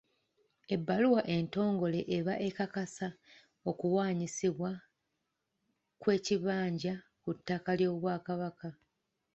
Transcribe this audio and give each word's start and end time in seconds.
Ebbaluwa 0.75 1.21
entongole 1.35 1.99
eba 2.17 2.33
ekakasa 2.47 3.07
okuwaanyisibwa 3.69 4.71
kw’ekibanja 6.01 6.93
ku 7.23 7.29
ttaka 7.37 7.71
ly'Obwakabaka. 7.79 8.69